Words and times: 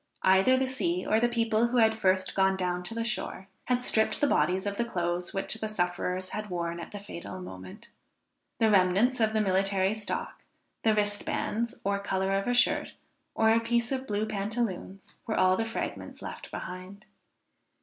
Either 0.23 0.57
the 0.57 0.65
sea 0.65 1.05
or 1.05 1.19
the 1.19 1.29
people 1.29 1.67
who 1.67 1.77
had 1.77 1.93
first 1.93 2.33
gone 2.33 2.57
down 2.57 2.81
to 2.81 2.95
the 2.95 3.03
shore, 3.03 3.47
had 3.65 3.83
stripped 3.83 4.19
the 4.19 4.25
bodies 4.25 4.65
of 4.65 4.77
the 4.77 4.83
clothes 4.83 5.31
which 5.31 5.53
the 5.53 5.67
sufferers 5.67 6.31
had 6.31 6.49
wore 6.49 6.71
at 6.71 6.89
the 6.89 6.99
fatal 6.99 7.39
moment. 7.39 7.87
The 8.57 8.71
remnants 8.71 9.19
of 9.19 9.33
the 9.33 9.41
military 9.41 9.93
stock; 9.93 10.41
the 10.81 10.95
wristbands, 10.95 11.75
or 11.83 11.99
color 11.99 12.33
of 12.33 12.47
a 12.47 12.53
shirt, 12.55 12.93
or 13.35 13.51
a 13.51 13.59
piece 13.59 13.91
of 13.91 14.07
blue 14.07 14.25
pantaloons, 14.25 15.13
were 15.27 15.35
all 15.37 15.55
the 15.55 15.65
fragments 15.65 16.23
left 16.23 16.49
behind. 16.49 17.05